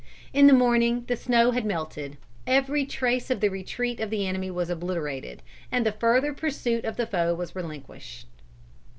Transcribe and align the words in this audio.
In 0.33 0.47
the 0.47 0.53
morning 0.53 1.05
the 1.05 1.15
snow 1.15 1.51
had 1.51 1.63
melted, 1.63 2.17
every 2.47 2.87
trace 2.87 3.29
of 3.29 3.39
the 3.39 3.49
retreat 3.49 3.99
of 3.99 4.09
the 4.09 4.25
enemy 4.25 4.49
was 4.49 4.71
obliterated, 4.71 5.43
and 5.71 5.85
the 5.85 5.91
further 5.91 6.33
pursuit 6.33 6.85
of 6.85 6.97
the 6.97 7.05
foe 7.05 7.35
was 7.35 7.55
relinquished. 7.55 8.25